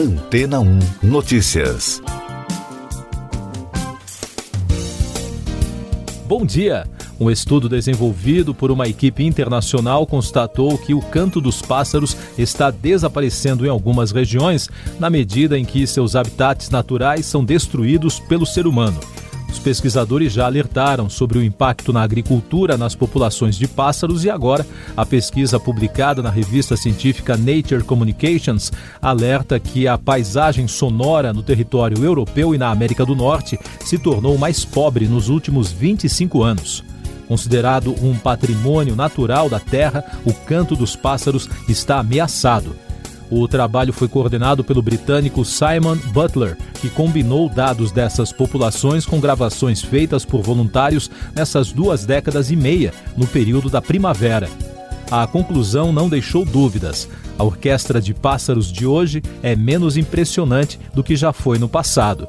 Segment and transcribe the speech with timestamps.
[0.00, 2.00] Antena 1 Notícias.
[6.26, 6.88] Bom dia!
[7.20, 13.66] Um estudo desenvolvido por uma equipe internacional constatou que o canto dos pássaros está desaparecendo
[13.66, 18.98] em algumas regiões na medida em que seus habitats naturais são destruídos pelo ser humano.
[19.50, 24.64] Os pesquisadores já alertaram sobre o impacto na agricultura nas populações de pássaros e agora
[24.96, 28.72] a pesquisa publicada na revista científica Nature Communications
[29.02, 34.38] alerta que a paisagem sonora no território europeu e na América do Norte se tornou
[34.38, 36.84] mais pobre nos últimos 25 anos.
[37.26, 42.89] Considerado um patrimônio natural da Terra, o canto dos pássaros está ameaçado.
[43.30, 49.80] O trabalho foi coordenado pelo britânico Simon Butler, que combinou dados dessas populações com gravações
[49.80, 54.48] feitas por voluntários nessas duas décadas e meia, no período da primavera.
[55.10, 57.08] A conclusão não deixou dúvidas.
[57.38, 62.28] A orquestra de pássaros de hoje é menos impressionante do que já foi no passado.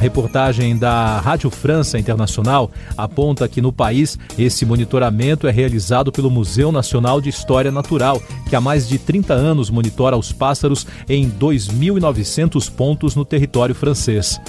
[0.00, 6.72] Reportagem da Rádio França Internacional aponta que no país esse monitoramento é realizado pelo Museu
[6.72, 12.72] Nacional de História Natural, que há mais de 30 anos monitora os pássaros em 2.900
[12.72, 14.40] pontos no território francês.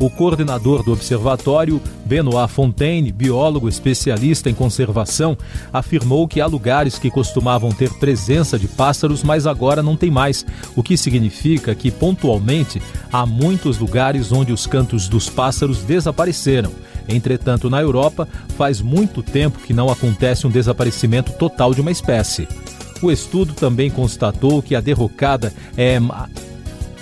[0.00, 5.36] O coordenador do observatório, Benoit Fontaine, biólogo especialista em conservação,
[5.72, 10.46] afirmou que há lugares que costumavam ter presença de pássaros, mas agora não tem mais,
[10.76, 12.80] o que significa que, pontualmente,
[13.12, 16.70] há muitos lugares onde os cantos dos pássaros desapareceram.
[17.08, 22.46] Entretanto, na Europa, faz muito tempo que não acontece um desaparecimento total de uma espécie.
[23.02, 25.98] O estudo também constatou que a derrocada é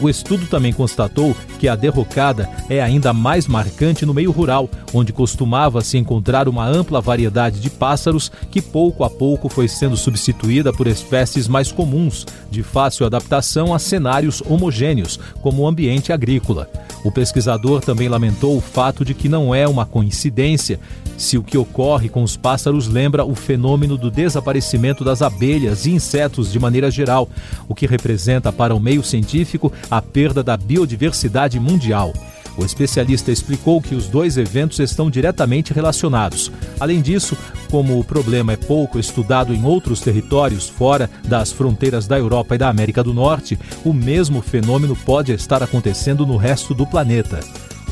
[0.01, 5.13] o estudo também constatou que a derrocada é ainda mais marcante no meio rural, onde
[5.13, 10.73] costumava se encontrar uma ampla variedade de pássaros que pouco a pouco foi sendo substituída
[10.73, 16.69] por espécies mais comuns, de fácil adaptação a cenários homogêneos, como o ambiente agrícola.
[17.05, 20.81] O pesquisador também lamentou o fato de que não é uma coincidência
[21.17, 25.91] se o que ocorre com os pássaros lembra o fenômeno do desaparecimento das abelhas e
[25.91, 27.29] insetos de maneira geral,
[27.69, 32.13] o que representa para o meio científico a perda da biodiversidade mundial.
[32.57, 36.51] O especialista explicou que os dois eventos estão diretamente relacionados.
[36.81, 37.37] Além disso,
[37.71, 42.59] como o problema é pouco estudado em outros territórios fora das fronteiras da Europa e
[42.59, 47.41] da América do Norte, o mesmo fenômeno pode estar acontecendo no resto do planeta.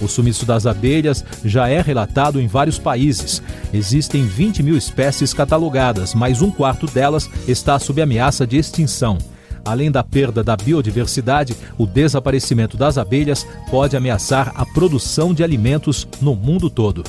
[0.01, 3.43] O sumiço das abelhas já é relatado em vários países.
[3.73, 9.19] Existem 20 mil espécies catalogadas, mas um quarto delas está sob ameaça de extinção.
[9.65, 16.07] Além da perda da biodiversidade, o desaparecimento das abelhas pode ameaçar a produção de alimentos
[16.21, 17.03] no mundo todo.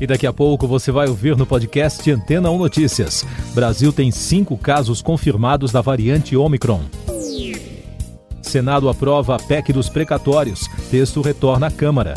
[0.00, 3.26] E daqui a pouco você vai ouvir no podcast Antena 1 Notícias.
[3.52, 6.82] Brasil tem cinco casos confirmados da variante Omicron.
[8.40, 10.68] Senado aprova a PEC dos precatórios.
[10.90, 12.14] Texto retorna à Câmara.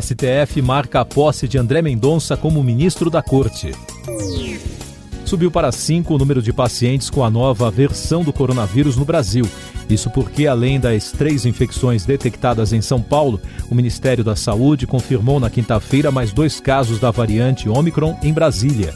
[0.00, 3.72] STF marca a posse de André Mendonça como ministro da Corte.
[5.24, 9.44] Subiu para cinco o número de pacientes com a nova versão do coronavírus no Brasil.
[9.88, 15.38] Isso porque, além das três infecções detectadas em São Paulo, o Ministério da Saúde confirmou
[15.38, 18.94] na quinta-feira mais dois casos da variante Omicron em Brasília.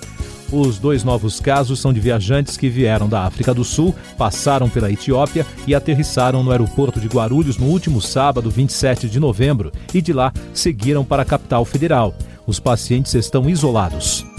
[0.52, 4.90] Os dois novos casos são de viajantes que vieram da África do Sul, passaram pela
[4.90, 10.12] Etiópia e aterrissaram no aeroporto de Guarulhos no último sábado, 27 de novembro, e de
[10.12, 12.14] lá seguiram para a capital federal.
[12.48, 14.29] Os pacientes estão isolados.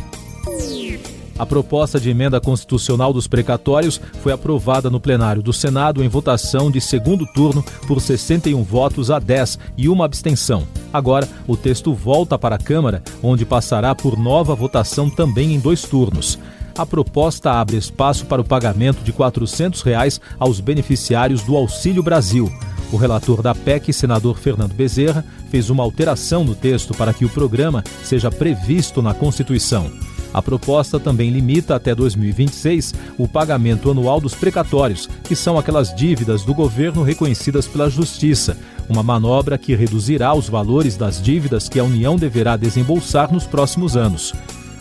[1.42, 6.70] A proposta de emenda constitucional dos precatórios foi aprovada no plenário do Senado em votação
[6.70, 10.68] de segundo turno por 61 votos a 10 e uma abstenção.
[10.94, 15.82] Agora, o texto volta para a Câmara, onde passará por nova votação também em dois
[15.82, 16.38] turnos.
[16.78, 22.52] A proposta abre espaço para o pagamento de 400 reais aos beneficiários do Auxílio Brasil.
[22.92, 27.30] O relator da PEC, senador Fernando Bezerra, fez uma alteração no texto para que o
[27.30, 29.90] programa seja previsto na Constituição.
[30.34, 36.44] A proposta também limita até 2026 o pagamento anual dos precatórios, que são aquelas dívidas
[36.44, 38.58] do governo reconhecidas pela Justiça,
[38.88, 43.98] uma manobra que reduzirá os valores das dívidas que a União deverá desembolsar nos próximos
[43.98, 44.34] anos.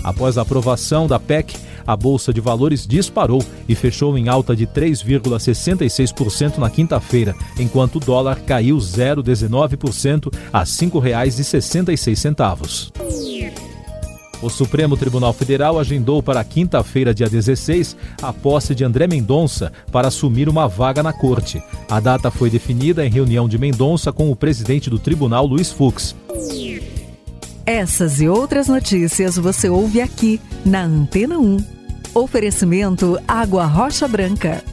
[0.02, 1.54] Após a aprovação da PEC,
[1.86, 8.00] a Bolsa de Valores disparou e fechou em alta de 3,66% na quinta-feira, enquanto o
[8.00, 12.99] dólar caiu 0,19% a R$ 5,66.
[14.42, 20.08] O Supremo Tribunal Federal agendou para quinta-feira, dia 16, a posse de André Mendonça para
[20.08, 21.62] assumir uma vaga na corte.
[21.88, 26.16] A data foi definida em reunião de Mendonça com o presidente do tribunal, Luiz Fux.
[27.66, 31.58] Essas e outras notícias você ouve aqui na Antena 1.
[32.14, 34.64] Oferecimento Água Rocha Branca.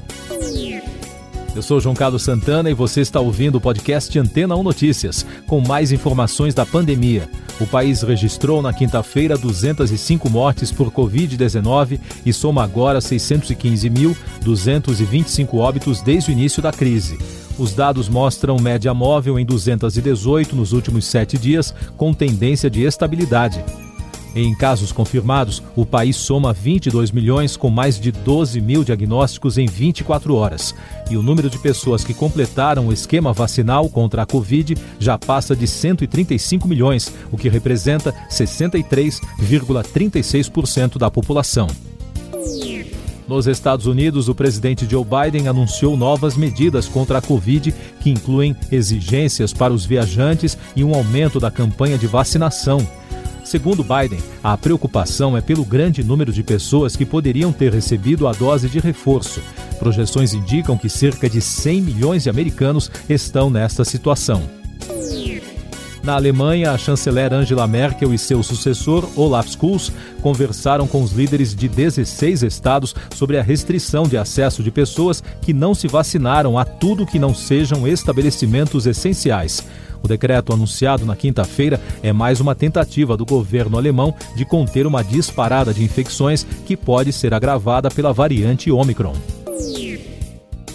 [1.57, 5.59] Eu sou João Carlos Santana e você está ouvindo o podcast Antena 1 Notícias, com
[5.59, 7.27] mais informações da pandemia.
[7.59, 16.29] O país registrou na quinta-feira 205 mortes por Covid-19 e soma agora 615.225 óbitos desde
[16.29, 17.17] o início da crise.
[17.57, 23.65] Os dados mostram média móvel em 218 nos últimos sete dias, com tendência de estabilidade.
[24.35, 29.65] Em casos confirmados, o país soma 22 milhões, com mais de 12 mil diagnósticos em
[29.65, 30.75] 24 horas.
[31.09, 35.55] E o número de pessoas que completaram o esquema vacinal contra a Covid já passa
[35.55, 41.67] de 135 milhões, o que representa 63,36% da população.
[43.27, 48.55] Nos Estados Unidos, o presidente Joe Biden anunciou novas medidas contra a Covid, que incluem
[48.71, 52.87] exigências para os viajantes e um aumento da campanha de vacinação.
[53.47, 58.33] Segundo Biden, a preocupação é pelo grande número de pessoas que poderiam ter recebido a
[58.33, 59.41] dose de reforço.
[59.79, 64.43] Projeções indicam que cerca de 100 milhões de americanos estão nesta situação.
[66.03, 71.55] Na Alemanha, a chanceler Angela Merkel e seu sucessor, Olaf Scholz, conversaram com os líderes
[71.55, 76.65] de 16 estados sobre a restrição de acesso de pessoas que não se vacinaram a
[76.65, 79.63] tudo que não sejam estabelecimentos essenciais.
[80.03, 85.03] O decreto anunciado na quinta-feira é mais uma tentativa do governo alemão de conter uma
[85.03, 89.36] disparada de infecções que pode ser agravada pela variante Omicron.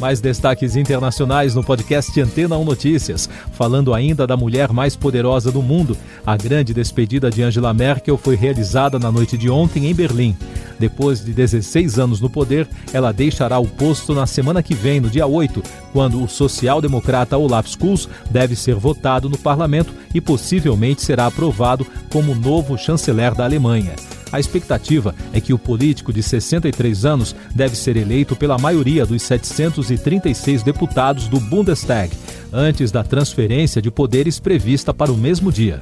[0.02, 3.31] Mais destaques internacionais no podcast Antena 1 Notícias.
[3.52, 5.96] Falando ainda da mulher mais poderosa do mundo,
[6.26, 10.37] a grande despedida de Angela Merkel foi realizada na noite de ontem em Berlim.
[10.76, 15.08] Depois de 16 anos no poder, ela deixará o posto na semana que vem, no
[15.08, 15.62] dia 8,
[15.93, 22.34] quando o social-democrata Olaf Scholz deve ser votado no parlamento e possivelmente será aprovado como
[22.34, 23.93] novo chanceler da Alemanha.
[24.32, 29.23] A expectativa é que o político de 63 anos deve ser eleito pela maioria dos
[29.23, 32.11] 736 deputados do Bundestag,
[32.50, 35.81] antes da transferência de poderes prevista para o mesmo dia.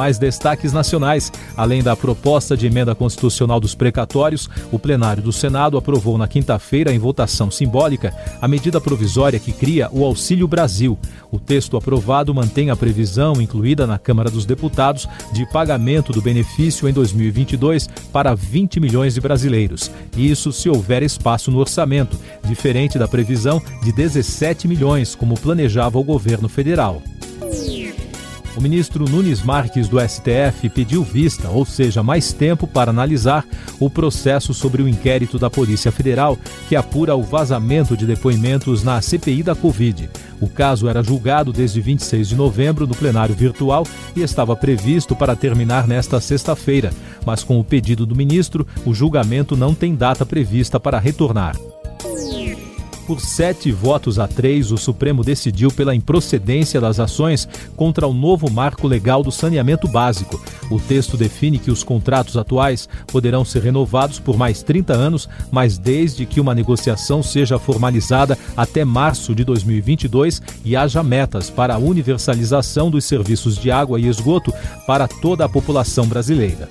[0.00, 1.30] Mais destaques nacionais.
[1.54, 6.90] Além da proposta de emenda constitucional dos precatórios, o plenário do Senado aprovou na quinta-feira,
[6.90, 8.10] em votação simbólica,
[8.40, 10.98] a medida provisória que cria o Auxílio Brasil.
[11.30, 16.88] O texto aprovado mantém a previsão, incluída na Câmara dos Deputados, de pagamento do benefício
[16.88, 19.90] em 2022 para 20 milhões de brasileiros.
[20.16, 22.18] Isso se houver espaço no orçamento,
[22.48, 27.02] diferente da previsão de 17 milhões, como planejava o governo federal.
[28.56, 33.46] O ministro Nunes Marques do STF pediu vista, ou seja, mais tempo para analisar
[33.78, 36.36] o processo sobre o inquérito da Polícia Federal
[36.68, 40.10] que apura o vazamento de depoimentos na CPI da Covid.
[40.40, 43.86] O caso era julgado desde 26 de novembro no plenário virtual
[44.16, 46.92] e estava previsto para terminar nesta sexta-feira,
[47.24, 51.56] mas com o pedido do ministro, o julgamento não tem data prevista para retornar.
[53.10, 58.48] Por sete votos a três, o Supremo decidiu pela improcedência das ações contra o novo
[58.48, 60.40] marco legal do saneamento básico.
[60.70, 65.76] O texto define que os contratos atuais poderão ser renovados por mais 30 anos, mas
[65.76, 71.78] desde que uma negociação seja formalizada até março de 2022 e haja metas para a
[71.78, 74.54] universalização dos serviços de água e esgoto
[74.86, 76.68] para toda a população brasileira.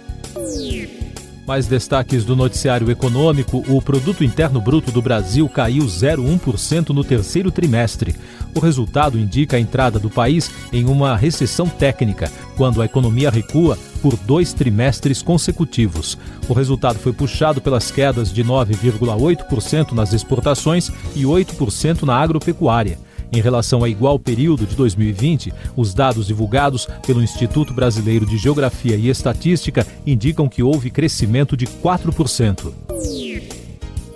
[1.50, 7.50] Mais destaques do noticiário econômico: o produto interno bruto do Brasil caiu 0,1% no terceiro
[7.50, 8.16] trimestre.
[8.54, 13.80] O resultado indica a entrada do país em uma recessão técnica, quando a economia recua
[14.00, 16.20] por dois trimestres consecutivos.
[16.48, 23.00] O resultado foi puxado pelas quedas de 9,8% nas exportações e 8% na agropecuária.
[23.32, 28.96] Em relação a igual período de 2020, os dados divulgados pelo Instituto Brasileiro de Geografia
[28.96, 32.74] e Estatística indicam que houve crescimento de 4%.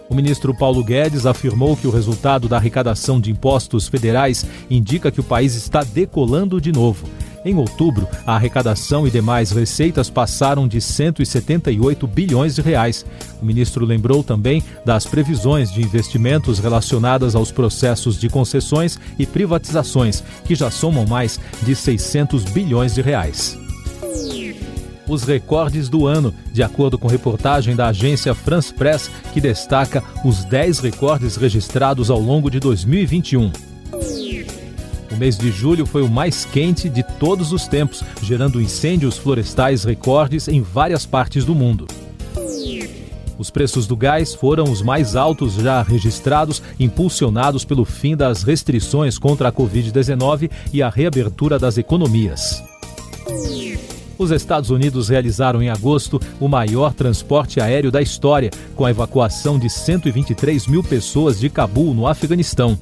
[0.10, 5.20] O ministro Paulo Guedes afirmou que o resultado da arrecadação de impostos federais indica que
[5.20, 7.08] o país está decolando de novo.
[7.46, 13.06] Em outubro, a arrecadação e demais receitas passaram de 178 bilhões de reais.
[13.42, 20.24] O ministro lembrou também das previsões de investimentos relacionadas aos processos de concessões e privatizações,
[20.46, 23.58] que já somam mais de 600 bilhões de reais
[25.08, 30.44] os recordes do ano, de acordo com reportagem da agência France Press, que destaca os
[30.46, 33.52] 10 recordes registrados ao longo de 2021.
[35.14, 39.84] O mês de julho foi o mais quente de todos os tempos, gerando incêndios florestais
[39.84, 41.86] recordes em várias partes do mundo.
[43.38, 49.20] Os preços do gás foram os mais altos já registrados, impulsionados pelo fim das restrições
[49.20, 52.64] contra a Covid-19 e a reabertura das economias.
[54.18, 59.60] Os Estados Unidos realizaram em agosto o maior transporte aéreo da história, com a evacuação
[59.60, 62.80] de 123 mil pessoas de Cabul, no Afeganistão.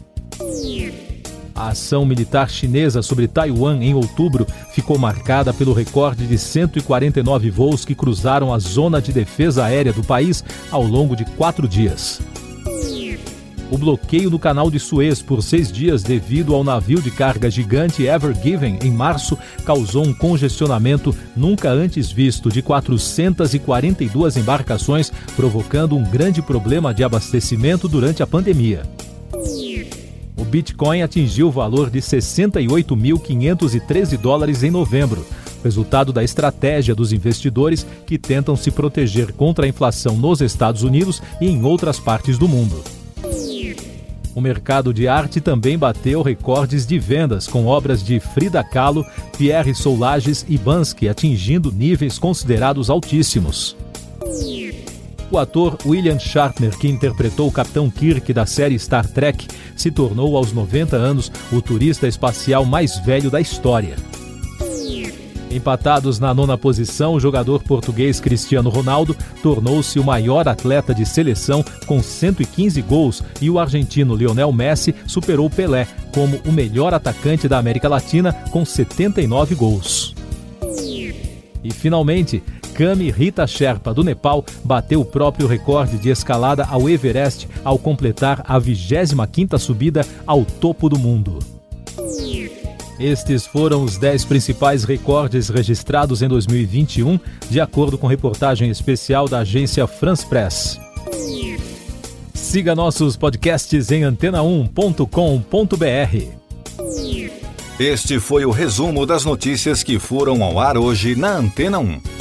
[1.61, 7.85] A ação militar chinesa sobre Taiwan em outubro ficou marcada pelo recorde de 149 voos
[7.85, 12.19] que cruzaram a zona de defesa aérea do país ao longo de quatro dias
[13.69, 18.05] o bloqueio do canal de Suez por seis dias devido ao navio de carga gigante
[18.05, 26.03] Ever Given, em março, causou um congestionamento nunca antes visto de 442 embarcações, provocando um
[26.03, 28.83] grande problema de abastecimento durante a pandemia.
[30.51, 35.25] Bitcoin atingiu o valor de 68.513 dólares em novembro,
[35.63, 41.23] resultado da estratégia dos investidores que tentam se proteger contra a inflação nos Estados Unidos
[41.39, 42.83] e em outras partes do mundo.
[44.35, 49.05] O mercado de arte também bateu recordes de vendas, com obras de Frida Kahlo,
[49.37, 53.77] Pierre Soulages e Bansky atingindo níveis considerados altíssimos.
[55.31, 59.47] O ator William Shatner, que interpretou o Capitão Kirk da série Star Trek,
[59.77, 63.95] se tornou aos 90 anos o turista espacial mais velho da história.
[65.49, 71.63] Empatados na nona posição, o jogador português Cristiano Ronaldo tornou-se o maior atleta de seleção
[71.85, 77.57] com 115 gols e o argentino Lionel Messi superou Pelé como o melhor atacante da
[77.57, 80.13] América Latina com 79 gols.
[81.63, 82.41] E finalmente,
[82.73, 88.43] Kami Rita Sherpa do Nepal bateu o próprio recorde de escalada ao Everest ao completar
[88.47, 91.39] a 25ª subida ao topo do mundo.
[92.99, 99.39] Estes foram os 10 principais recordes registrados em 2021, de acordo com reportagem especial da
[99.39, 100.79] agência France Press.
[102.33, 106.41] Siga nossos podcasts em antena1.com.br.
[107.79, 112.20] Este foi o resumo das notícias que foram ao ar hoje na Antena 1.